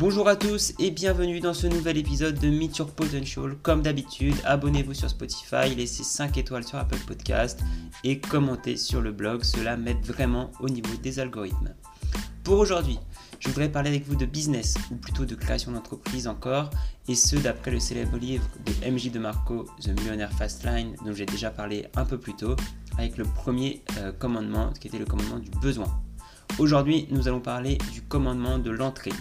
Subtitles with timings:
[0.00, 3.54] Bonjour à tous et bienvenue dans ce nouvel épisode de Meet Your Potential.
[3.62, 7.60] Comme d'habitude, abonnez-vous sur Spotify, laissez 5 étoiles sur Apple Podcast
[8.02, 11.74] et commentez sur le blog, cela m'aide vraiment au niveau des algorithmes.
[12.44, 12.98] Pour aujourd'hui,
[13.40, 16.70] je voudrais parler avec vous de business, ou plutôt de création d'entreprise encore,
[17.06, 21.26] et ce d'après le célèbre livre de MJ de Marco, The Millionaire Fastline, dont j'ai
[21.26, 22.56] déjà parlé un peu plus tôt,
[22.96, 25.88] avec le premier euh, commandement, qui était le commandement du besoin.
[26.58, 29.12] Aujourd'hui, nous allons parler du commandement de l'entrée.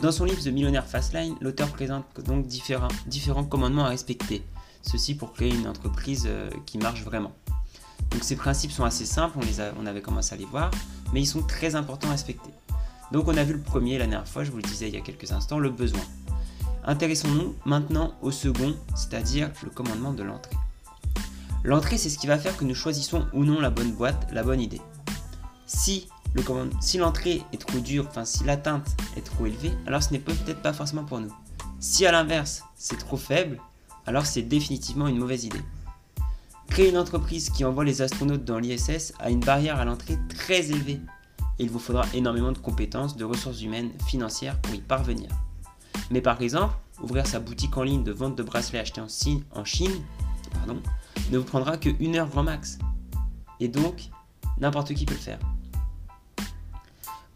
[0.00, 4.44] Dans son livre The Millionaire Fastline, l'auteur présente donc différents, commandements à respecter.
[4.82, 7.32] Ceci pour créer une entreprise euh, qui marche vraiment.
[8.12, 10.70] Donc ces principes sont assez simples, on, on avait commencé à les voir,
[11.12, 12.50] mais ils sont très importants à respecter.
[13.10, 14.98] Donc on a vu le premier la dernière fois, je vous le disais il y
[14.98, 16.00] a quelques instants, le besoin.
[16.84, 20.56] Intéressons-nous maintenant au second, c'est-à-dire le commandement de l'entrée.
[21.64, 24.44] L'entrée, c'est ce qui va faire que nous choisissons ou non la bonne boîte, la
[24.44, 24.80] bonne idée.
[25.68, 26.08] Si
[26.98, 30.72] l'entrée est trop dure, enfin si l'atteinte est trop élevée, alors ce n'est peut-être pas
[30.72, 31.32] forcément pour nous.
[31.78, 33.60] Si à l'inverse, c'est trop faible,
[34.06, 35.62] alors c'est définitivement une mauvaise idée.
[36.68, 40.70] Créer une entreprise qui envoie les astronautes dans l'ISS a une barrière à l'entrée très
[40.70, 41.00] élevée
[41.60, 45.28] il vous faudra énormément de compétences, de ressources humaines, financières pour y parvenir.
[46.10, 50.04] Mais par exemple, ouvrir sa boutique en ligne de vente de bracelets achetés en Chine,
[50.52, 50.80] pardon,
[51.32, 52.78] ne vous prendra que une heure grand max.
[53.58, 54.10] Et donc,
[54.60, 55.38] n'importe qui peut le faire.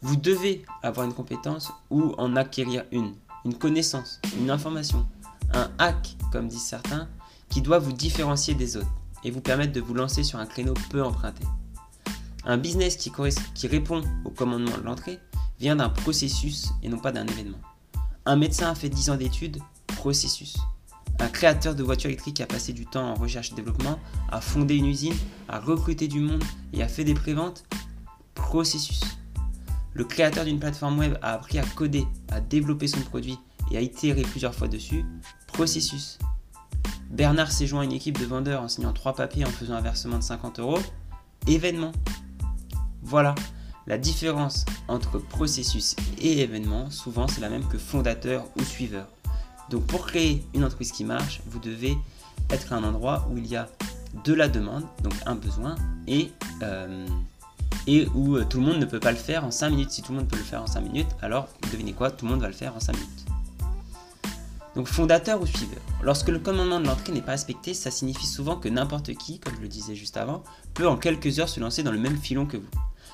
[0.02, 3.14] Vous devez avoir une compétence ou en acquérir une,
[3.44, 5.06] une connaissance, une information,
[5.54, 7.08] un hack, comme disent certains,
[7.48, 8.92] qui doit vous différencier des autres
[9.22, 11.44] et vous permettre de vous lancer sur un créneau peu emprunté.
[12.44, 13.12] Un business qui,
[13.68, 15.20] répond au commandement de l'entrée
[15.60, 17.58] vient d'un processus et non pas d'un événement.
[18.26, 20.56] Un médecin a fait 10 ans d'études, processus.
[21.20, 24.00] Un créateur de voitures électriques a passé du temps en recherche et développement,
[24.32, 25.14] a fondé une usine,
[25.48, 26.42] a recruté du monde
[26.72, 27.62] et a fait des préventes,
[28.34, 29.00] processus.
[29.94, 33.38] Le créateur d'une plateforme web a appris à coder, à développer son produit
[33.70, 35.04] et à itérer plusieurs fois dessus,
[35.46, 36.18] processus.
[37.10, 39.80] Bernard s'est joint à une équipe de vendeurs en signant trois papiers en faisant un
[39.82, 40.78] versement de 50 euros,
[41.46, 41.92] événement.
[43.02, 43.34] Voilà,
[43.86, 49.08] la différence entre processus et événement, souvent c'est la même que fondateur ou suiveur.
[49.70, 51.96] Donc pour créer une entreprise qui marche, vous devez
[52.50, 53.68] être à un endroit où il y a
[54.24, 55.74] de la demande, donc un besoin,
[56.06, 56.30] et,
[56.62, 57.06] euh,
[57.86, 59.90] et où euh, tout le monde ne peut pas le faire en 5 minutes.
[59.90, 62.32] Si tout le monde peut le faire en 5 minutes, alors devinez quoi, tout le
[62.32, 63.26] monde va le faire en 5 minutes.
[64.74, 65.80] Donc fondateur ou suiveur.
[66.02, 69.54] Lorsque le commandement de l'entrée n'est pas respecté, ça signifie souvent que n'importe qui, comme
[69.56, 72.46] je le disais juste avant, peut en quelques heures se lancer dans le même filon
[72.46, 72.70] que vous.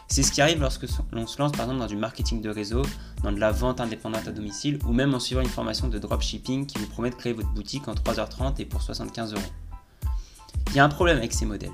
[0.06, 2.82] C'est ce qui arrive lorsque l'on se lance par exemple dans du marketing de réseau,
[3.22, 6.64] dans de la vente indépendante à domicile ou même en suivant une formation de dropshipping
[6.64, 9.42] qui vous promet de créer votre boutique en 3h30 et pour 75 euros.
[10.68, 11.72] Il y a un problème avec ces modèles.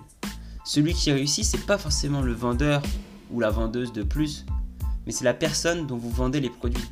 [0.65, 2.83] Celui qui réussit, c'est pas forcément le vendeur
[3.31, 4.45] ou la vendeuse de plus,
[5.07, 6.89] mais c'est la personne dont vous vendez les produits.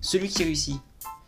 [0.00, 0.80] Celui qui réussit,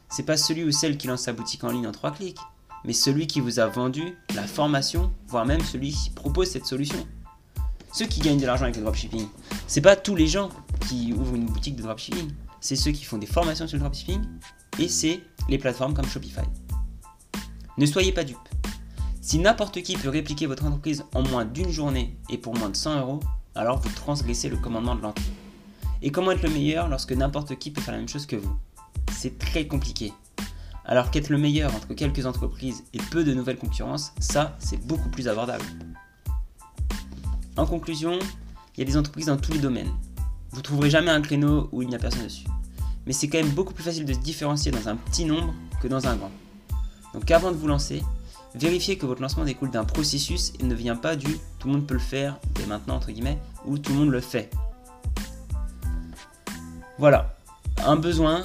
[0.09, 2.39] c'est pas celui ou celle qui lance sa boutique en ligne en 3 clics,
[2.85, 7.05] mais celui qui vous a vendu la formation, voire même celui qui propose cette solution
[7.97, 9.27] ceux qui gagnent de l'argent avec le dropshipping,
[9.67, 10.51] c'est pas tous les gens
[10.87, 14.21] qui ouvrent une boutique de dropshipping, c'est ceux qui font des formations sur le dropshipping
[14.79, 16.43] et c'est les plateformes comme Shopify.
[17.79, 18.37] Ne soyez pas dupes.
[19.27, 22.77] Si n'importe qui peut répliquer votre entreprise en moins d'une journée et pour moins de
[22.77, 23.19] 100 euros,
[23.57, 25.33] alors vous transgressez le commandement de l'entrée.
[26.01, 28.57] Et comment être le meilleur lorsque n'importe qui peut faire la même chose que vous?
[29.11, 30.13] C'est très compliqué.
[30.85, 35.09] Alors qu'être le meilleur entre quelques entreprises et peu de nouvelles concurrences, ça, c'est beaucoup
[35.09, 35.65] plus abordable.
[37.57, 38.21] En conclusion,
[38.77, 39.91] il y a des entreprises dans tous les domaines.
[40.51, 42.47] Vous ne trouverez jamais un créneau où il n'y a personne dessus.
[43.07, 45.89] Mais c'est quand même beaucoup plus facile de se différencier dans un petit nombre que
[45.89, 46.31] dans un grand.
[47.13, 48.05] Donc avant de vous lancer,
[48.57, 51.87] vérifiez que votre lancement découle d'un processus et ne vient pas du tout le monde
[51.87, 54.51] peut le faire dès maintenant entre guillemets ou tout le monde le fait.
[56.99, 57.37] Voilà,
[57.85, 58.45] un besoin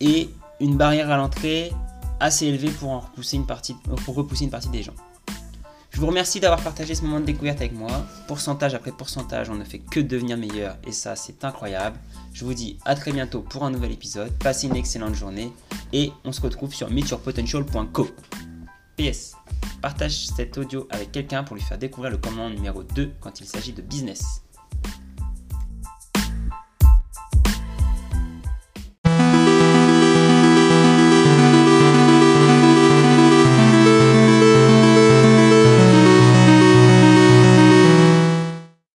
[0.00, 1.72] et une barrière à l'entrée
[2.20, 4.94] assez élevée pour, repousser une partie, pour repousser une partie des gens.
[5.90, 8.04] Je vous remercie d'avoir partagé ce moment de découverte avec moi.
[8.26, 11.96] Pourcentage après pourcentage, on ne fait que devenir meilleur et ça c'est incroyable.
[12.32, 14.32] Je vous dis à très bientôt pour un nouvel épisode.
[14.40, 15.52] Passez une excellente journée
[15.92, 18.08] et on se retrouve sur meetyourpotential.co.
[18.96, 19.36] PS,
[19.84, 23.46] partage cet audio avec quelqu'un pour lui faire découvrir le commandement numéro 2 quand il
[23.46, 24.43] s'agit de business.